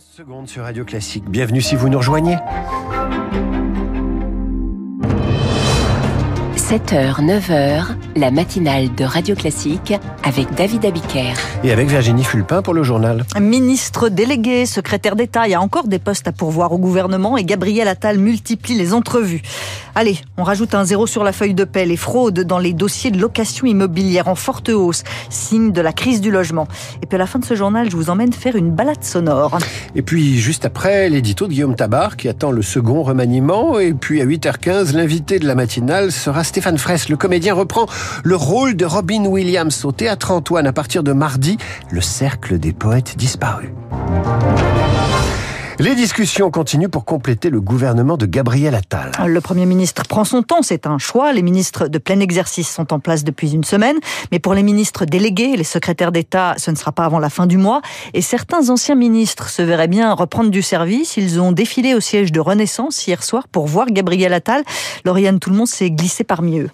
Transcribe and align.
secondes 0.00 0.48
sur 0.48 0.62
Radio 0.62 0.84
Classique. 0.84 1.24
Bienvenue 1.28 1.60
si 1.60 1.76
vous 1.76 1.88
nous 1.88 1.98
rejoignez. 1.98 2.36
7h, 6.56 7.20
9h, 7.20 7.84
la 8.16 8.30
matinale 8.30 8.94
de 8.94 9.04
Radio 9.04 9.34
Classique 9.34 9.94
avec 10.24 10.52
David 10.54 10.84
Abiker. 10.84 11.34
Et 11.64 11.72
avec 11.72 11.88
Virginie 11.88 12.24
Fulpin 12.24 12.62
pour 12.62 12.74
le 12.74 12.82
journal. 12.82 13.24
Ministre 13.40 14.08
délégué, 14.08 14.66
secrétaire 14.66 15.16
d'État, 15.16 15.46
il 15.46 15.50
y 15.50 15.54
a 15.54 15.60
encore 15.60 15.86
des 15.86 15.98
postes 15.98 16.26
à 16.28 16.32
pourvoir 16.32 16.72
au 16.72 16.78
gouvernement 16.78 17.36
et 17.36 17.44
Gabriel 17.44 17.88
Attal 17.88 18.18
multiplie 18.18 18.74
les 18.74 18.94
entrevues. 18.94 19.42
Allez, 19.94 20.18
on 20.36 20.44
rajoute 20.44 20.74
un 20.74 20.84
zéro 20.84 21.06
sur 21.06 21.24
la 21.24 21.32
feuille 21.32 21.54
de 21.54 21.64
paix. 21.64 21.84
Les 21.84 21.96
fraudes 21.96 22.40
dans 22.40 22.58
les 22.58 22.72
dossiers 22.72 23.10
de 23.10 23.18
location 23.18 23.66
immobilière 23.66 24.28
en 24.28 24.34
forte 24.34 24.68
hausse, 24.68 25.02
signe 25.28 25.72
de 25.72 25.80
la 25.80 25.92
crise 25.92 26.20
du 26.20 26.30
logement. 26.30 26.68
Et 27.02 27.06
puis 27.06 27.16
à 27.16 27.18
la 27.18 27.26
fin 27.26 27.38
de 27.38 27.44
ce 27.44 27.54
journal, 27.54 27.90
je 27.90 27.96
vous 27.96 28.10
emmène 28.10 28.32
faire 28.32 28.56
une 28.56 28.70
balade 28.70 29.02
sonore. 29.02 29.58
Et 29.94 30.02
puis 30.02 30.38
juste 30.38 30.64
après, 30.64 31.08
l'édito 31.08 31.46
de 31.46 31.52
Guillaume 31.52 31.74
Tabar 31.74 32.16
qui 32.16 32.28
attend 32.28 32.50
le 32.50 32.62
second 32.62 33.02
remaniement. 33.02 33.78
Et 33.78 33.92
puis 33.92 34.20
à 34.20 34.26
8h15, 34.26 34.94
l'invité 34.94 35.38
de 35.38 35.46
la 35.46 35.54
matinale 35.54 36.12
sera 36.12 36.44
Stéphane 36.44 36.78
Fraisse. 36.78 37.08
Le 37.08 37.16
comédien 37.16 37.54
reprend 37.54 37.86
le 38.24 38.36
rôle 38.36 38.76
de 38.76 38.84
Robin 38.84 39.24
Williams 39.26 39.84
au 39.84 39.92
théâtre 39.92 40.30
Antoine 40.30 40.66
à 40.66 40.72
partir 40.72 41.02
de 41.02 41.12
mardi, 41.12 41.58
le 41.90 42.00
cercle 42.00 42.58
des 42.58 42.72
poètes 42.72 43.16
disparus. 43.16 43.70
Les 45.80 45.94
discussions 45.94 46.50
continuent 46.50 46.90
pour 46.90 47.06
compléter 47.06 47.48
le 47.48 47.58
gouvernement 47.58 48.18
de 48.18 48.26
Gabriel 48.26 48.74
Attal. 48.74 49.12
Le 49.26 49.40
Premier 49.40 49.64
ministre 49.64 50.02
prend 50.06 50.24
son 50.24 50.42
temps, 50.42 50.60
c'est 50.60 50.86
un 50.86 50.98
choix. 50.98 51.32
Les 51.32 51.40
ministres 51.40 51.88
de 51.88 51.96
plein 51.96 52.20
exercice 52.20 52.68
sont 52.68 52.92
en 52.92 53.00
place 53.00 53.24
depuis 53.24 53.54
une 53.54 53.64
semaine. 53.64 53.96
Mais 54.30 54.40
pour 54.40 54.52
les 54.52 54.62
ministres 54.62 55.06
délégués, 55.06 55.56
les 55.56 55.64
secrétaires 55.64 56.12
d'État, 56.12 56.54
ce 56.58 56.70
ne 56.70 56.76
sera 56.76 56.92
pas 56.92 57.06
avant 57.06 57.18
la 57.18 57.30
fin 57.30 57.46
du 57.46 57.56
mois. 57.56 57.80
Et 58.12 58.20
certains 58.20 58.68
anciens 58.68 58.94
ministres 58.94 59.48
se 59.48 59.62
verraient 59.62 59.88
bien 59.88 60.12
reprendre 60.12 60.50
du 60.50 60.60
service. 60.60 61.16
Ils 61.16 61.40
ont 61.40 61.50
défilé 61.50 61.94
au 61.94 62.00
siège 62.00 62.30
de 62.30 62.40
Renaissance 62.40 63.06
hier 63.06 63.22
soir 63.22 63.48
pour 63.48 63.66
voir 63.66 63.86
Gabriel 63.86 64.34
Attal. 64.34 64.64
Lauriane, 65.06 65.38
tout 65.38 65.48
le 65.48 65.56
monde 65.56 65.66
s'est 65.66 65.90
glissé 65.90 66.24
parmi 66.24 66.58
eux. 66.58 66.68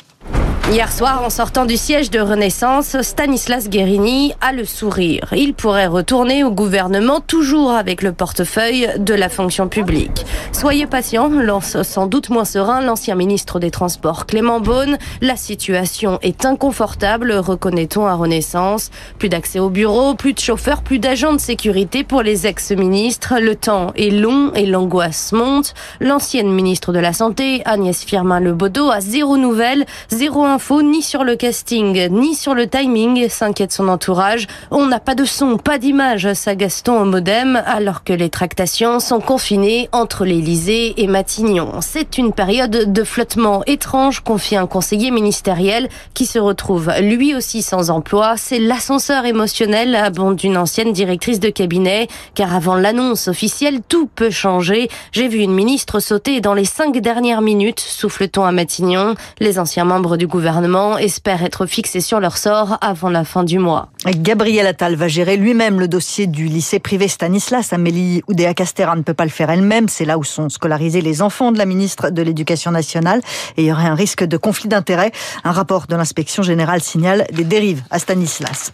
Hier 0.73 0.91
soir, 0.91 1.23
en 1.25 1.31
sortant 1.31 1.65
du 1.65 1.77
siège 1.77 2.11
de 2.11 2.19
Renaissance, 2.19 3.01
Stanislas 3.01 3.69
Guérini 3.69 4.35
a 4.41 4.53
le 4.53 4.65
sourire. 4.65 5.33
Il 5.33 5.55
pourrait 5.55 5.87
retourner 5.87 6.43
au 6.43 6.51
gouvernement 6.51 7.21
toujours 7.21 7.71
avec 7.71 8.03
le 8.03 8.13
portefeuille 8.13 8.89
de 8.99 9.15
la 9.15 9.29
fonction 9.29 9.69
publique. 9.69 10.27
Soyez 10.51 10.87
patient, 10.87 11.29
lance 11.29 11.81
sans 11.83 12.09
doute 12.09 12.31
moins 12.31 12.45
serein 12.45 12.81
l'ancien 12.81 13.15
ministre 13.15 13.61
des 13.61 13.71
Transports 13.71 14.27
Clément 14.27 14.59
Beaune. 14.59 14.99
La 15.21 15.37
situation 15.37 16.19
est 16.23 16.45
inconfortable, 16.45 17.31
reconnaît-on 17.33 18.05
à 18.05 18.15
Renaissance. 18.15 18.91
Plus 19.21 19.29
d'accès 19.29 19.61
au 19.61 19.71
bureau, 19.71 20.15
plus 20.15 20.33
de 20.33 20.41
chauffeurs, 20.41 20.83
plus 20.83 20.99
d'agents 20.99 21.33
de 21.33 21.39
sécurité 21.39 22.03
pour 22.03 22.23
les 22.23 22.49
ex-ministres. 22.49 23.35
Le 23.41 23.55
temps 23.55 23.93
est 23.95 24.11
long 24.11 24.53
et 24.55 24.67
l'angoisse 24.67 25.31
monte. 25.31 25.75
L'ancienne 26.01 26.51
ministre 26.51 26.93
de 26.93 26.99
la 26.99 27.13
Santé, 27.13 27.63
Agnès 27.67 28.03
Firmin-Lebaudot, 28.03 28.91
a 28.91 29.01
zéro 29.01 29.37
nouvelle, 29.37 29.87
zéro 30.11 30.56
info 30.57 30.81
ni 30.81 31.03
sur 31.03 31.23
le 31.23 31.37
casting, 31.37 32.09
ni 32.09 32.35
sur 32.35 32.55
le 32.55 32.67
timing, 32.67 33.29
s'inquiète 33.29 33.73
son 33.73 33.89
entourage. 33.89 34.47
On 34.71 34.87
n'a 34.87 35.01
pas 35.01 35.15
de 35.15 35.27
son, 35.27 35.59
pas 35.59 35.77
d'image, 35.77 36.27
Gaston 36.57 37.03
au 37.03 37.05
modem, 37.05 37.63
alors 37.67 38.05
que 38.05 38.15
les 38.15 38.31
tractations 38.31 38.99
sont 38.99 39.21
confinées 39.21 39.91
entre 39.93 40.25
l'Élysée 40.25 40.95
et 40.97 41.09
Matignon. 41.09 41.83
C'est 41.83 42.17
une 42.17 42.33
période 42.33 42.91
de 42.91 43.05
flottement 43.05 43.65
étrange, 43.67 44.21
confie 44.21 44.57
un 44.57 44.67
conseiller 44.67 45.11
ministériel 45.11 45.91
qui 46.15 46.25
se 46.25 46.39
retrouve 46.39 46.91
lui 47.03 47.35
aussi 47.35 47.61
sans 47.61 47.91
emploi. 47.91 48.39
C'est 48.39 48.59
l'ascenseur 48.59 49.27
émotionnel, 49.27 49.95
abonde 49.95 50.43
une 50.43 50.57
ancienne 50.57 50.95
directrice 50.95 51.39
de 51.39 51.51
cabinet, 51.51 52.09
car 52.35 52.55
avant 52.55 52.77
l'annonce 52.77 53.29
officielle, 53.29 53.81
tout 53.87 54.07
peut 54.07 54.31
changer. 54.31 54.89
J'ai 55.13 55.29
vu 55.29 55.41
une 55.41 55.53
ministre 55.53 56.01
sauter 56.01 56.41
dans 56.41 56.55
les 56.55 56.65
cinq 56.65 56.97
dernières 57.03 57.43
minutes, 57.43 57.81
souffle-t-on 57.81 58.45
à 58.45 58.53
Matignon. 58.53 59.17
Les 59.39 59.59
anciens 59.59 59.85
membres 59.85 60.17
du 60.17 60.27
gouvernement 60.27 60.46
gouvernement 60.47 60.97
espère 60.97 61.43
être 61.43 61.67
fixé 61.67 62.01
sur 62.01 62.21
leur 62.21 62.37
sort 62.37 62.79
avant 62.81 63.11
la 63.11 63.25
fin 63.25 63.43
du 63.43 63.59
mois. 63.59 63.89
Gabriel 64.07 64.69
Attal 64.69 64.95
va 64.95 65.09
gérer 65.09 65.37
lui-même 65.37 65.81
le 65.81 65.89
dossier 65.89 66.29
du 66.29 66.45
lycée 66.45 66.79
privé 66.79 67.09
Stanislas. 67.09 67.73
Amélie 67.73 68.23
Oudéa-Castera 68.29 68.95
ne 68.95 69.03
peut 69.03 69.13
pas 69.13 69.25
le 69.25 69.31
faire 69.31 69.51
elle-même. 69.51 69.89
C'est 69.89 70.05
là 70.05 70.19
où 70.19 70.23
sont 70.23 70.49
scolarisés 70.49 71.01
les 71.01 71.21
enfants 71.21 71.51
de 71.51 71.59
la 71.59 71.67
ministre 71.67 72.11
de 72.11 72.23
l'Éducation 72.23 72.71
nationale. 72.71 73.23
Et 73.57 73.63
il 73.63 73.67
y 73.67 73.73
aurait 73.73 73.89
un 73.89 73.97
risque 73.97 74.23
de 74.23 74.37
conflit 74.37 74.69
d'intérêts. 74.69 75.11
Un 75.43 75.51
rapport 75.51 75.89
de 75.89 75.97
l'inspection 75.97 76.45
générale 76.45 76.81
signale 76.81 77.27
des 77.33 77.43
dérives 77.43 77.83
à 77.91 77.99
Stanislas. 77.99 78.71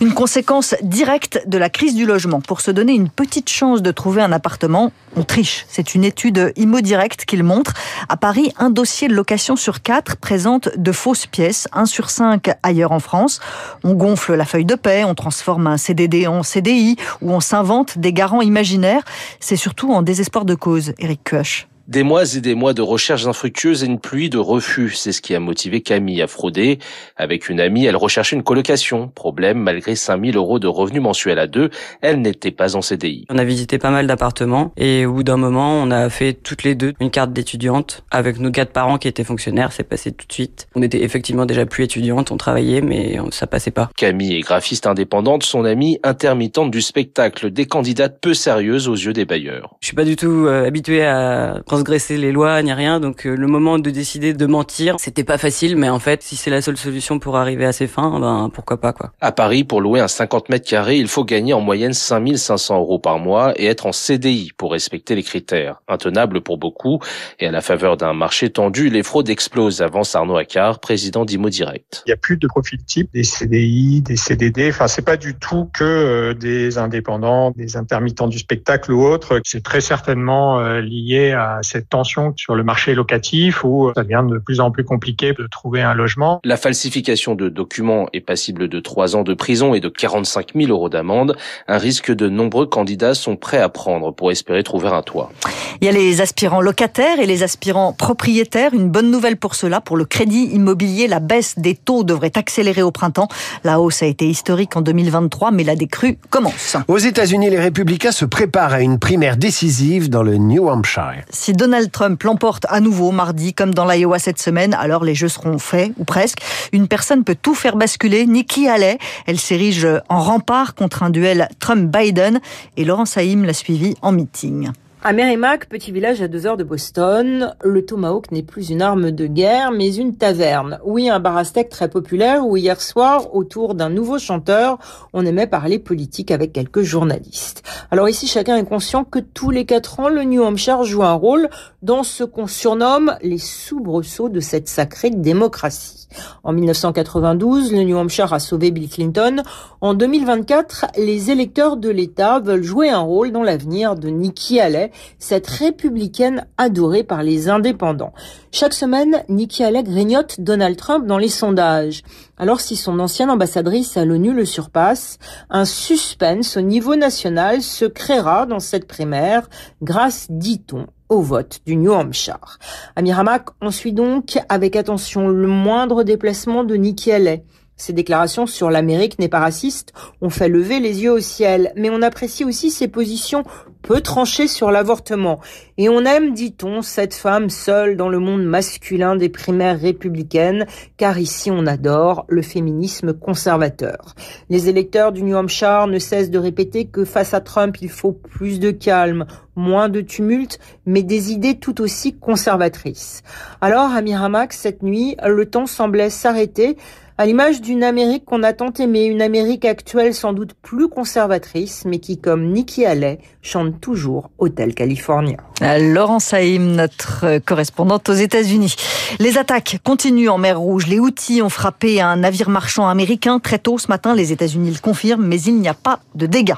Une 0.00 0.14
conséquence 0.14 0.74
directe 0.82 1.44
de 1.46 1.58
la 1.58 1.70
crise 1.70 1.94
du 1.94 2.06
logement. 2.06 2.40
Pour 2.40 2.60
se 2.60 2.72
donner 2.72 2.94
une 2.94 3.08
petite 3.08 3.48
chance 3.48 3.82
de 3.82 3.92
trouver 3.92 4.20
un 4.20 4.32
appartement, 4.32 4.90
on 5.14 5.22
triche. 5.22 5.64
C'est 5.68 5.94
une 5.94 6.02
étude 6.02 6.52
IMO 6.56 6.80
Direct 6.80 7.24
qu'il 7.24 7.44
montre. 7.44 7.74
À 8.08 8.16
Paris, 8.16 8.52
un 8.58 8.70
dossier 8.70 9.06
de 9.06 9.14
location 9.14 9.54
sur 9.54 9.80
quatre 9.80 10.16
présente 10.16 10.70
de 10.76 10.90
fausses 11.04 11.26
pièces, 11.26 11.68
1 11.74 11.84
sur 11.84 12.08
5 12.08 12.48
ailleurs 12.62 12.92
en 12.92 12.98
France. 12.98 13.38
On 13.82 13.92
gonfle 13.92 14.36
la 14.36 14.46
feuille 14.46 14.64
de 14.64 14.74
paix, 14.74 15.04
on 15.04 15.14
transforme 15.14 15.66
un 15.66 15.76
CDD 15.76 16.26
en 16.26 16.42
CDI 16.42 16.96
ou 17.20 17.30
on 17.30 17.40
s'invente 17.40 17.98
des 17.98 18.14
garants 18.14 18.40
imaginaires. 18.40 19.02
C'est 19.38 19.56
surtout 19.56 19.92
en 19.92 20.00
désespoir 20.00 20.46
de 20.46 20.54
cause, 20.54 20.94
Eric 20.98 21.20
Koch. 21.22 21.68
Des 21.86 22.02
mois 22.02 22.34
et 22.34 22.40
des 22.40 22.54
mois 22.54 22.72
de 22.72 22.80
recherches 22.80 23.26
infructueuses 23.26 23.84
et 23.84 23.86
une 23.86 23.98
pluie 23.98 24.30
de 24.30 24.38
refus, 24.38 24.92
c'est 24.94 25.12
ce 25.12 25.20
qui 25.20 25.34
a 25.34 25.40
motivé 25.40 25.82
Camille 25.82 26.22
à 26.22 26.26
frauder. 26.26 26.78
Avec 27.18 27.50
une 27.50 27.60
amie, 27.60 27.84
elle 27.84 27.96
recherchait 27.96 28.36
une 28.36 28.42
colocation. 28.42 29.08
Problème, 29.08 29.58
malgré 29.58 29.94
5000 29.94 30.34
euros 30.34 30.58
de 30.58 30.66
revenus 30.66 31.02
mensuels 31.02 31.38
à 31.38 31.46
deux, 31.46 31.68
elle 32.00 32.22
n'était 32.22 32.52
pas 32.52 32.74
en 32.74 32.80
CDI. 32.80 33.26
On 33.28 33.36
a 33.36 33.44
visité 33.44 33.76
pas 33.76 33.90
mal 33.90 34.06
d'appartements 34.06 34.72
et 34.78 35.04
au 35.04 35.12
bout 35.12 35.24
d'un 35.24 35.36
moment, 35.36 35.74
on 35.74 35.90
a 35.90 36.08
fait 36.08 36.32
toutes 36.32 36.62
les 36.62 36.74
deux 36.74 36.94
une 37.00 37.10
carte 37.10 37.34
d'étudiante 37.34 38.02
avec 38.10 38.40
nos 38.40 38.50
quatre 38.50 38.72
parents 38.72 38.96
qui 38.96 39.08
étaient 39.08 39.22
fonctionnaires. 39.22 39.72
C'est 39.72 39.84
passé 39.84 40.10
tout 40.10 40.26
de 40.26 40.32
suite. 40.32 40.68
On 40.74 40.80
était 40.80 41.02
effectivement 41.02 41.44
déjà 41.44 41.66
plus 41.66 41.84
étudiantes, 41.84 42.30
on 42.30 42.38
travaillait, 42.38 42.80
mais 42.80 43.18
ça 43.30 43.46
passait 43.46 43.70
pas. 43.70 43.90
Camille 43.94 44.36
est 44.36 44.40
graphiste 44.40 44.86
indépendante, 44.86 45.42
son 45.42 45.66
amie 45.66 45.98
intermittente 46.02 46.70
du 46.70 46.80
spectacle, 46.80 47.50
des 47.50 47.66
candidates 47.66 48.20
peu 48.22 48.32
sérieuses 48.32 48.88
aux 48.88 48.94
yeux 48.94 49.12
des 49.12 49.26
bailleurs. 49.26 49.76
Je 49.80 49.88
suis 49.88 49.96
pas 49.96 50.04
du 50.04 50.16
tout 50.16 50.46
euh, 50.46 50.66
habitué 50.66 51.04
à 51.04 51.60
transgresser 51.74 52.16
les 52.16 52.30
lois 52.30 52.62
ni 52.62 52.72
rien. 52.72 53.00
Donc 53.00 53.26
euh, 53.26 53.34
le 53.34 53.48
moment 53.48 53.80
de 53.80 53.90
décider 53.90 54.32
de 54.32 54.46
mentir, 54.46 54.94
c'était 55.00 55.24
pas 55.24 55.38
facile, 55.38 55.76
mais 55.76 55.88
en 55.88 55.98
fait, 55.98 56.22
si 56.22 56.36
c'est 56.36 56.50
la 56.50 56.62
seule 56.62 56.76
solution 56.76 57.18
pour 57.18 57.36
arriver 57.36 57.64
à 57.64 57.72
ses 57.72 57.88
fins, 57.88 58.20
ben 58.20 58.48
pourquoi 58.54 58.80
pas 58.80 58.92
quoi. 58.92 59.12
À 59.20 59.32
Paris, 59.32 59.64
pour 59.64 59.80
louer 59.80 59.98
un 59.98 60.06
50 60.06 60.50
mètres 60.50 60.68
carrés, 60.68 60.98
il 60.98 61.08
faut 61.08 61.24
gagner 61.24 61.52
en 61.52 61.60
moyenne 61.60 61.92
5500 61.92 62.78
euros 62.78 63.00
par 63.00 63.18
mois 63.18 63.54
et 63.56 63.66
être 63.66 63.86
en 63.86 63.92
CDI 63.92 64.52
pour 64.56 64.70
respecter 64.70 65.16
les 65.16 65.24
critères. 65.24 65.82
Intenable 65.88 66.42
pour 66.42 66.58
beaucoup 66.58 67.00
et 67.40 67.48
à 67.48 67.50
la 67.50 67.60
faveur 67.60 67.96
d'un 67.96 68.12
marché 68.12 68.50
tendu, 68.50 68.88
les 68.88 69.02
fraudes 69.02 69.28
explosent, 69.28 69.82
avance 69.82 70.14
Arnaud 70.14 70.36
Accard, 70.36 70.78
président 70.78 71.24
d'Imo 71.24 71.48
Direct. 71.48 72.04
Il 72.06 72.10
y 72.10 72.12
a 72.12 72.16
plus 72.16 72.36
de 72.36 72.46
profil 72.46 72.84
type 72.84 73.10
des 73.12 73.24
CDI, 73.24 74.00
des 74.00 74.16
CDD. 74.16 74.68
Enfin, 74.68 74.86
c'est 74.86 75.04
pas 75.04 75.16
du 75.16 75.34
tout 75.34 75.68
que 75.74 75.82
euh, 75.82 76.34
des 76.34 76.78
indépendants, 76.78 77.50
des 77.50 77.76
intermittents 77.76 78.28
du 78.28 78.38
spectacle 78.38 78.92
ou 78.92 79.02
autres. 79.02 79.40
C'est 79.44 79.64
très 79.64 79.80
certainement 79.80 80.60
euh, 80.60 80.80
lié 80.80 81.32
à 81.32 81.63
cette 81.64 81.88
tension 81.88 82.32
sur 82.36 82.54
le 82.54 82.62
marché 82.62 82.94
locatif 82.94 83.64
où 83.64 83.90
ça 83.94 84.02
devient 84.02 84.24
de 84.28 84.38
plus 84.38 84.60
en 84.60 84.70
plus 84.70 84.84
compliqué 84.84 85.32
de 85.32 85.46
trouver 85.46 85.82
un 85.82 85.94
logement. 85.94 86.40
La 86.44 86.56
falsification 86.56 87.34
de 87.34 87.48
documents 87.48 88.08
est 88.12 88.20
passible 88.20 88.68
de 88.68 88.80
3 88.80 89.16
ans 89.16 89.22
de 89.22 89.34
prison 89.34 89.74
et 89.74 89.80
de 89.80 89.88
45 89.88 90.54
000 90.54 90.70
euros 90.70 90.88
d'amende. 90.88 91.36
Un 91.68 91.78
risque 91.78 92.04
que 92.04 92.12
de 92.12 92.28
nombreux 92.28 92.66
candidats 92.66 93.14
sont 93.14 93.36
prêts 93.36 93.60
à 93.60 93.68
prendre 93.68 94.12
pour 94.12 94.30
espérer 94.30 94.62
trouver 94.62 94.88
un 94.88 95.02
toit. 95.02 95.32
Il 95.80 95.86
y 95.86 95.88
a 95.88 95.92
les 95.92 96.20
aspirants 96.20 96.60
locataires 96.60 97.18
et 97.18 97.26
les 97.26 97.42
aspirants 97.42 97.92
propriétaires. 97.92 98.74
Une 98.74 98.90
bonne 98.90 99.10
nouvelle 99.10 99.36
pour 99.36 99.54
cela, 99.54 99.80
pour 99.80 99.96
le 99.96 100.04
crédit 100.04 100.50
immobilier, 100.52 101.08
la 101.08 101.20
baisse 101.20 101.58
des 101.58 101.74
taux 101.74 102.04
devrait 102.04 102.32
accélérer 102.36 102.82
au 102.82 102.90
printemps. 102.90 103.28
La 103.64 103.80
hausse 103.80 104.02
a 104.02 104.06
été 104.06 104.28
historique 104.28 104.76
en 104.76 104.82
2023, 104.82 105.50
mais 105.50 105.64
la 105.64 105.76
décrue 105.76 106.18
commence. 106.30 106.76
Aux 106.88 106.98
États-Unis, 106.98 107.50
les 107.50 107.58
républicains 107.58 108.12
se 108.12 108.24
préparent 108.24 108.74
à 108.74 108.80
une 108.80 108.98
primaire 108.98 109.36
décisive 109.36 110.10
dans 110.10 110.22
le 110.22 110.36
New 110.36 110.68
Hampshire. 110.68 111.24
Donald 111.54 111.90
Trump 111.90 112.22
l'emporte 112.22 112.66
à 112.68 112.80
nouveau 112.80 113.12
mardi, 113.12 113.54
comme 113.54 113.72
dans 113.72 113.86
l'Iowa 113.86 114.18
cette 114.18 114.40
semaine, 114.40 114.74
alors 114.74 115.04
les 115.04 115.14
jeux 115.14 115.28
seront 115.28 115.58
faits, 115.58 115.92
ou 115.98 116.04
presque. 116.04 116.38
Une 116.72 116.88
personne 116.88 117.24
peut 117.24 117.36
tout 117.40 117.54
faire 117.54 117.76
basculer. 117.76 118.26
Nikki 118.26 118.68
Haley, 118.68 118.98
elle 119.26 119.38
s'érige 119.38 119.86
en 120.08 120.20
rempart 120.20 120.74
contre 120.74 121.02
un 121.02 121.10
duel 121.10 121.48
Trump-Biden 121.60 122.40
et 122.76 122.84
Laurent 122.84 123.06
Saïm 123.06 123.44
l'a 123.44 123.52
suivi 123.52 123.94
en 124.02 124.12
meeting. 124.12 124.70
À 125.06 125.12
Merrimack, 125.12 125.68
petit 125.68 125.92
village 125.92 126.22
à 126.22 126.28
deux 126.28 126.46
heures 126.46 126.56
de 126.56 126.64
Boston, 126.64 127.54
le 127.62 127.84
tomahawk 127.84 128.30
n'est 128.30 128.42
plus 128.42 128.70
une 128.70 128.80
arme 128.80 129.10
de 129.10 129.26
guerre, 129.26 129.70
mais 129.70 129.94
une 129.94 130.16
taverne. 130.16 130.80
Oui, 130.82 131.10
un 131.10 131.20
bar 131.20 131.36
à 131.36 131.44
steak 131.44 131.68
très 131.68 131.90
populaire 131.90 132.46
où 132.46 132.56
hier 132.56 132.80
soir, 132.80 133.34
autour 133.34 133.74
d'un 133.74 133.90
nouveau 133.90 134.18
chanteur, 134.18 134.78
on 135.12 135.26
aimait 135.26 135.46
parler 135.46 135.78
politique 135.78 136.30
avec 136.30 136.54
quelques 136.54 136.80
journalistes. 136.80 137.62
Alors 137.90 138.08
ici, 138.08 138.26
chacun 138.26 138.56
est 138.56 138.64
conscient 138.64 139.04
que 139.04 139.18
tous 139.18 139.50
les 139.50 139.66
quatre 139.66 140.00
ans, 140.00 140.08
le 140.08 140.24
New 140.24 140.42
Hampshire 140.42 140.84
joue 140.84 141.02
un 141.02 141.12
rôle 141.12 141.50
dans 141.82 142.02
ce 142.02 142.24
qu'on 142.24 142.46
surnomme 142.46 143.14
les 143.20 143.36
soubresauts 143.36 144.30
de 144.30 144.40
cette 144.40 144.70
sacrée 144.70 145.10
démocratie. 145.10 146.08
En 146.44 146.52
1992, 146.52 147.72
le 147.72 147.82
New 147.82 147.96
Hampshire 147.96 148.32
a 148.32 148.38
sauvé 148.38 148.70
Bill 148.70 148.88
Clinton. 148.88 149.42
En 149.80 149.94
2024, 149.94 150.86
les 150.96 151.30
électeurs 151.30 151.76
de 151.76 151.90
l'État 151.90 152.40
veulent 152.40 152.62
jouer 152.62 152.88
un 152.88 153.00
rôle 153.00 153.32
dans 153.32 153.42
l'avenir 153.42 153.96
de 153.96 154.08
Nikki 154.08 154.60
Haley, 154.60 154.92
cette 155.18 155.46
républicaine 155.46 156.46
adorée 156.58 157.04
par 157.04 157.22
les 157.22 157.48
indépendants. 157.48 158.12
Chaque 158.52 158.74
semaine, 158.74 159.22
Nikki 159.28 159.64
Haley 159.64 159.82
grignote 159.82 160.40
Donald 160.40 160.76
Trump 160.76 161.06
dans 161.06 161.18
les 161.18 161.28
sondages. 161.28 162.02
Alors 162.36 162.60
si 162.60 162.76
son 162.76 162.98
ancienne 162.98 163.30
ambassadrice 163.30 163.96
à 163.96 164.04
l'ONU 164.04 164.32
le 164.32 164.44
surpasse, 164.44 165.18
un 165.50 165.64
suspense 165.64 166.56
au 166.56 166.60
niveau 166.60 166.96
national 166.96 167.62
se 167.62 167.84
créera 167.84 168.46
dans 168.46 168.60
cette 168.60 168.86
primaire 168.86 169.48
grâce, 169.82 170.26
dit-on, 170.30 170.86
au 171.08 171.20
vote 171.20 171.60
du 171.66 171.76
New 171.76 171.92
Hampshire. 171.92 172.58
À 172.96 173.02
Miramac, 173.02 173.46
on 173.60 173.70
suit 173.70 173.92
donc 173.92 174.38
avec 174.48 174.76
attention 174.76 175.28
le 175.28 175.48
moindre 175.48 176.02
déplacement 176.02 176.64
de 176.64 176.74
Nikki 176.76 177.12
Haley. 177.12 177.44
Ses 177.76 177.92
déclarations 177.92 178.46
sur 178.46 178.70
l'Amérique 178.70 179.18
n'est 179.18 179.28
pas 179.28 179.40
raciste 179.40 179.92
ont 180.20 180.30
fait 180.30 180.48
lever 180.48 180.78
les 180.78 181.02
yeux 181.02 181.12
au 181.12 181.20
ciel, 181.20 181.72
mais 181.76 181.90
on 181.90 182.02
apprécie 182.02 182.44
aussi 182.44 182.70
ses 182.70 182.88
positions 182.88 183.42
peu 183.82 184.00
tranchées 184.00 184.48
sur 184.48 184.70
l'avortement. 184.70 185.40
Et 185.76 185.88
on 185.88 186.04
aime, 186.04 186.32
dit-on, 186.32 186.82
cette 186.82 187.14
femme 187.14 187.50
seule 187.50 187.96
dans 187.96 188.08
le 188.08 188.18
monde 188.18 188.44
masculin 188.44 189.16
des 189.16 189.28
primaires 189.28 189.78
républicaines, 189.78 190.66
car 190.96 191.18
ici 191.18 191.50
on 191.50 191.66
adore 191.66 192.24
le 192.28 192.42
féminisme 192.42 193.12
conservateur. 193.12 194.14
Les 194.48 194.68
électeurs 194.68 195.12
du 195.12 195.22
New 195.22 195.36
Hampshire 195.36 195.86
ne 195.86 195.98
cessent 195.98 196.30
de 196.30 196.38
répéter 196.38 196.86
que 196.86 197.04
face 197.04 197.34
à 197.34 197.40
Trump, 197.40 197.76
il 197.82 197.90
faut 197.90 198.12
plus 198.12 198.58
de 198.58 198.70
calme, 198.70 199.26
moins 199.56 199.88
de 199.88 200.00
tumulte, 200.00 200.58
mais 200.86 201.02
des 201.02 201.32
idées 201.32 201.58
tout 201.58 201.80
aussi 201.80 202.14
conservatrices. 202.14 203.22
Alors, 203.60 203.90
à 203.90 204.00
Miramax, 204.00 204.56
cette 204.56 204.82
nuit, 204.82 205.16
le 205.24 205.46
temps 205.46 205.66
semblait 205.66 206.10
s'arrêter, 206.10 206.76
à 207.16 207.26
l'image 207.26 207.60
d'une 207.60 207.84
Amérique 207.84 208.24
qu'on 208.24 208.42
a 208.42 208.52
tant 208.52 208.72
aimée, 208.72 209.04
une 209.04 209.22
Amérique 209.22 209.64
actuelle 209.64 210.14
sans 210.14 210.32
doute 210.32 210.54
plus 210.62 210.88
conservatrice, 210.88 211.84
mais 211.86 211.98
qui, 212.00 212.18
comme 212.18 212.52
Nikki 212.52 212.84
Haley, 212.84 213.18
chante 213.40 213.80
toujours 213.80 214.30
Hôtel 214.38 214.74
California. 214.74 215.36
Laurent 215.60 216.18
Saïm, 216.18 216.72
notre 216.72 217.38
correspondante 217.38 218.08
aux 218.08 218.14
États-Unis. 218.14 218.74
Les 219.20 219.38
attaques 219.38 219.78
continuent 219.84 220.30
en 220.30 220.38
mer 220.38 220.58
Rouge. 220.58 220.88
Les 220.88 220.98
outils 220.98 221.40
ont 221.40 221.48
frappé 221.48 222.00
un 222.00 222.16
navire 222.16 222.50
marchand 222.50 222.88
américain 222.88 223.38
très 223.38 223.58
tôt 223.58 223.78
ce 223.78 223.88
matin. 223.88 224.14
Les 224.14 224.32
États-Unis 224.32 224.72
le 224.72 224.80
confirment, 224.80 225.24
mais 225.24 225.40
il 225.40 225.60
n'y 225.60 225.68
a 225.68 225.74
pas 225.74 226.00
de 226.16 226.26
dégâts. 226.26 226.54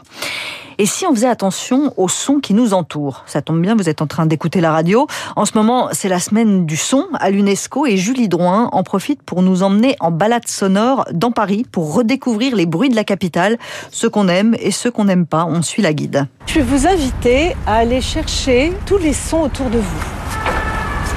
Et 0.78 0.84
si 0.84 1.06
on 1.06 1.14
faisait 1.14 1.28
attention 1.28 1.94
aux 1.96 2.08
sons 2.08 2.38
qui 2.40 2.52
nous 2.52 2.75
entourent? 2.75 3.23
Ça 3.26 3.40
tombe 3.40 3.62
bien, 3.62 3.75
vous 3.75 3.88
êtes 3.88 4.02
en 4.02 4.06
train 4.06 4.26
d'écouter 4.26 4.61
la 4.61 4.73
radio. 4.73 5.06
En 5.34 5.46
ce 5.46 5.52
moment, 5.55 5.88
c'est 5.93 6.08
la 6.08 6.20
semaine 6.20 6.67
du 6.67 6.76
son 6.76 7.06
à 7.14 7.31
l'UNESCO 7.31 7.87
et 7.87 7.96
Julie 7.96 8.28
Drouin 8.28 8.69
en 8.73 8.82
profite 8.82 9.23
pour 9.23 9.40
nous 9.40 9.62
emmener 9.62 9.96
en 10.00 10.11
balade 10.11 10.46
sonore 10.46 11.06
dans 11.12 11.32
Paris 11.32 11.64
pour 11.70 11.94
redécouvrir 11.94 12.55
les 12.55 12.67
bruits 12.67 12.90
de 12.90 12.96
la 12.96 13.05
capitale, 13.05 13.56
ceux 13.90 14.11
qu'on 14.11 14.28
aime 14.28 14.55
et 14.61 14.70
ceux 14.70 14.90
qu'on 14.90 15.05
n'aime 15.05 15.26
pas. 15.26 15.46
On 15.46 15.62
suit 15.62 15.82
la 15.82 15.94
guide. 15.94 16.26
Je 16.46 16.55
vais 16.55 16.62
vous 16.62 16.87
inviter 16.87 17.56
à 17.67 17.76
aller 17.76 18.02
chercher 18.02 18.72
tous 18.84 18.99
les 18.99 19.14
sons 19.14 19.43
autour 19.43 19.70
de 19.70 19.79
vous. 19.79 20.16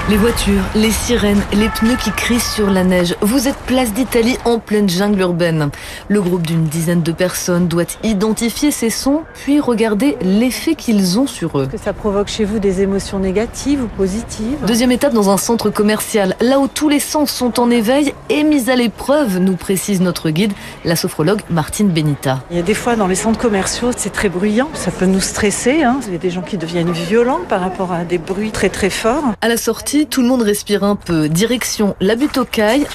Les 0.09 0.17
voitures, 0.17 0.63
les 0.73 0.89
sirènes, 0.89 1.43
les 1.53 1.69
pneus 1.69 1.95
qui 1.95 2.11
crissent 2.11 2.51
sur 2.55 2.71
la 2.71 2.83
neige. 2.83 3.15
Vous 3.21 3.47
êtes 3.47 3.57
place 3.67 3.93
d'Italie 3.93 4.39
en 4.43 4.57
pleine 4.57 4.89
jungle 4.89 5.19
urbaine. 5.19 5.69
Le 6.07 6.19
groupe 6.19 6.47
d'une 6.47 6.63
dizaine 6.63 7.03
de 7.03 7.11
personnes 7.11 7.67
doit 7.67 7.83
identifier 8.03 8.71
ces 8.71 8.89
sons, 8.89 9.21
puis 9.35 9.59
regarder 9.59 10.17
l'effet 10.21 10.73
qu'ils 10.73 11.19
ont 11.19 11.27
sur 11.27 11.59
eux. 11.59 11.65
Est-ce 11.65 11.73
que 11.73 11.77
ça 11.77 11.93
provoque 11.93 12.27
chez 12.27 12.43
vous 12.43 12.57
des 12.57 12.81
émotions 12.81 13.19
négatives 13.19 13.83
ou 13.83 13.87
positives? 13.87 14.57
Deuxième 14.65 14.91
étape 14.91 15.13
dans 15.13 15.29
un 15.29 15.37
centre 15.37 15.69
commercial, 15.69 16.35
là 16.41 16.59
où 16.59 16.67
tous 16.67 16.89
les 16.89 16.99
sens 16.99 17.29
sont 17.29 17.59
en 17.59 17.69
éveil 17.69 18.15
et 18.29 18.43
mis 18.43 18.71
à 18.71 18.75
l'épreuve, 18.75 19.37
nous 19.37 19.57
précise 19.57 20.01
notre 20.01 20.31
guide, 20.31 20.53
la 20.85 20.95
sophrologue 20.95 21.41
Martine 21.51 21.89
Benita. 21.89 22.39
Il 22.49 22.57
y 22.57 22.59
a 22.59 22.63
des 22.63 22.73
fois 22.73 22.95
dans 22.95 23.05
les 23.05 23.13
centres 23.13 23.39
commerciaux, 23.39 23.91
c'est 23.95 24.11
très 24.11 24.29
bruyant, 24.29 24.69
ça 24.73 24.89
peut 24.89 25.05
nous 25.05 25.21
stresser. 25.21 25.83
Hein. 25.83 25.99
Il 26.07 26.13
y 26.13 26.15
a 26.15 26.19
des 26.19 26.31
gens 26.31 26.41
qui 26.41 26.57
deviennent 26.57 26.93
violents 26.93 27.41
par 27.47 27.61
rapport 27.61 27.93
à 27.93 28.05
des 28.05 28.17
bruits 28.17 28.49
très 28.49 28.69
très 28.69 28.89
forts. 28.89 29.35
À 29.41 29.47
la 29.47 29.57
sortie, 29.57 29.98
tout 30.05 30.21
le 30.21 30.27
monde 30.27 30.41
respire 30.41 30.83
un 30.83 30.95
peu. 30.95 31.29
Direction 31.29 31.95
la 31.99 32.15
butte 32.15 32.39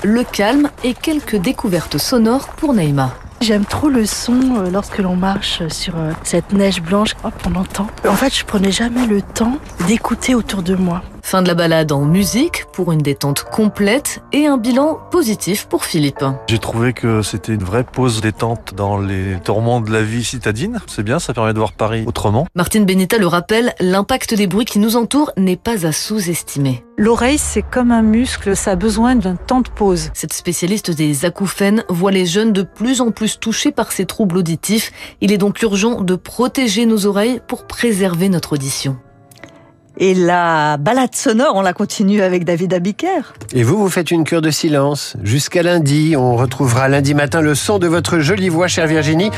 le 0.02 0.24
calme 0.24 0.70
et 0.82 0.94
quelques 0.94 1.36
découvertes 1.36 1.98
sonores 1.98 2.48
pour 2.56 2.74
Neymar. 2.74 3.16
J'aime 3.40 3.64
trop 3.64 3.88
le 3.88 4.06
son 4.06 4.40
euh, 4.56 4.70
lorsque 4.70 4.98
l'on 4.98 5.16
marche 5.16 5.66
sur 5.68 5.96
euh, 5.96 6.12
cette 6.22 6.52
neige 6.52 6.80
blanche. 6.80 7.14
Hop, 7.24 7.34
on 7.46 7.56
entend. 7.56 7.88
En 8.08 8.14
fait, 8.14 8.34
je 8.34 8.44
prenais 8.44 8.72
jamais 8.72 9.06
le 9.06 9.20
temps 9.20 9.58
d'écouter 9.86 10.34
autour 10.34 10.62
de 10.62 10.74
moi. 10.74 11.02
Fin 11.26 11.40
de 11.40 11.48
la 11.48 11.54
balade 11.54 11.90
en 11.90 12.04
musique 12.04 12.66
pour 12.74 12.92
une 12.92 13.00
détente 13.00 13.44
complète 13.44 14.22
et 14.32 14.46
un 14.46 14.58
bilan 14.58 15.00
positif 15.10 15.66
pour 15.66 15.86
Philippe. 15.86 16.22
J'ai 16.46 16.58
trouvé 16.58 16.92
que 16.92 17.22
c'était 17.22 17.54
une 17.54 17.64
vraie 17.64 17.82
pause 17.82 18.20
détente 18.20 18.74
dans 18.76 18.98
les 18.98 19.40
tourments 19.42 19.80
de 19.80 19.90
la 19.90 20.02
vie 20.02 20.22
citadine. 20.22 20.82
C'est 20.86 21.02
bien, 21.02 21.18
ça 21.18 21.32
permet 21.32 21.54
de 21.54 21.58
voir 21.58 21.72
Paris 21.72 22.04
autrement. 22.06 22.46
Martine 22.54 22.84
Benita 22.84 23.16
le 23.16 23.26
rappelle, 23.26 23.74
l'impact 23.80 24.34
des 24.34 24.46
bruits 24.46 24.66
qui 24.66 24.78
nous 24.78 24.96
entourent 24.96 25.32
n'est 25.38 25.56
pas 25.56 25.86
à 25.86 25.92
sous-estimer. 25.92 26.84
L'oreille, 26.98 27.38
c'est 27.38 27.62
comme 27.62 27.90
un 27.90 28.02
muscle, 28.02 28.54
ça 28.54 28.72
a 28.72 28.76
besoin 28.76 29.16
d'un 29.16 29.36
temps 29.36 29.62
de 29.62 29.70
pause. 29.70 30.10
Cette 30.12 30.34
spécialiste 30.34 30.90
des 30.90 31.24
acouphènes 31.24 31.84
voit 31.88 32.12
les 32.12 32.26
jeunes 32.26 32.52
de 32.52 32.62
plus 32.62 33.00
en 33.00 33.12
plus 33.12 33.40
touchés 33.40 33.72
par 33.72 33.92
ces 33.92 34.04
troubles 34.04 34.36
auditifs. 34.36 34.92
Il 35.22 35.32
est 35.32 35.38
donc 35.38 35.62
urgent 35.62 36.02
de 36.02 36.16
protéger 36.16 36.84
nos 36.84 37.06
oreilles 37.06 37.40
pour 37.48 37.66
préserver 37.66 38.28
notre 38.28 38.52
audition. 38.52 38.98
Et 39.96 40.12
la 40.14 40.76
balade 40.76 41.14
sonore, 41.14 41.52
on 41.54 41.62
la 41.62 41.72
continue 41.72 42.20
avec 42.20 42.44
David 42.44 42.74
Abiker. 42.74 43.32
Et 43.52 43.62
vous, 43.62 43.78
vous 43.78 43.88
faites 43.88 44.10
une 44.10 44.24
cure 44.24 44.42
de 44.42 44.50
silence. 44.50 45.16
Jusqu'à 45.22 45.62
lundi, 45.62 46.16
on 46.18 46.34
retrouvera 46.34 46.88
lundi 46.88 47.14
matin 47.14 47.40
le 47.40 47.54
son 47.54 47.78
de 47.78 47.86
votre 47.86 48.18
jolie 48.18 48.48
voix, 48.48 48.66
chère 48.66 48.88
Virginie. 48.88 49.30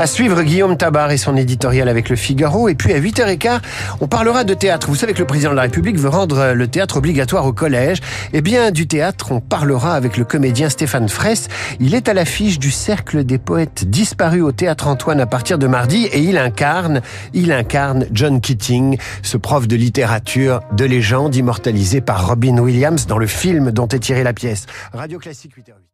À 0.00 0.08
suivre 0.08 0.42
Guillaume 0.42 0.76
Tabar 0.76 1.12
et 1.12 1.16
son 1.16 1.36
éditorial 1.36 1.88
avec 1.88 2.08
le 2.08 2.16
Figaro. 2.16 2.68
Et 2.68 2.74
puis 2.74 2.92
à 2.92 2.98
8h15, 2.98 3.60
on 4.00 4.08
parlera 4.08 4.42
de 4.42 4.52
théâtre. 4.52 4.88
Vous 4.88 4.96
savez 4.96 5.12
que 5.12 5.20
le 5.20 5.26
président 5.26 5.52
de 5.52 5.56
la 5.56 5.62
République 5.62 5.96
veut 5.96 6.08
rendre 6.08 6.54
le 6.54 6.66
théâtre 6.66 6.96
obligatoire 6.96 7.46
au 7.46 7.52
collège. 7.52 8.00
Eh 8.32 8.40
bien, 8.40 8.72
du 8.72 8.88
théâtre, 8.88 9.30
on 9.30 9.38
parlera 9.38 9.94
avec 9.94 10.16
le 10.16 10.24
comédien 10.24 10.70
Stéphane 10.70 11.08
Fraisse. 11.08 11.46
Il 11.78 11.94
est 11.94 12.08
à 12.08 12.14
l'affiche 12.14 12.58
du 12.58 12.72
Cercle 12.72 13.22
des 13.22 13.38
poètes 13.38 13.88
disparus 13.88 14.42
au 14.42 14.50
théâtre 14.50 14.88
Antoine 14.88 15.20
à 15.20 15.26
partir 15.26 15.56
de 15.56 15.68
mardi 15.68 16.06
et 16.06 16.18
il 16.18 16.36
incarne, 16.36 17.00
il 17.32 17.52
incarne 17.52 18.06
John 18.10 18.40
Keating, 18.40 18.98
ce 19.22 19.36
prof 19.36 19.68
de 19.68 19.76
littérature 19.76 19.99
littérature 20.00 20.62
de 20.72 20.86
légende 20.86 21.36
immortalisée 21.36 22.00
par 22.00 22.26
Robin 22.28 22.56
Williams 22.56 23.06
dans 23.06 23.18
le 23.18 23.26
film 23.26 23.70
dont 23.70 23.86
est 23.88 23.98
tirée 23.98 24.22
la 24.22 24.32
pièce. 24.32 24.64
Radio 24.94 25.18
Classique 25.18 25.54
8h08. 25.58 25.89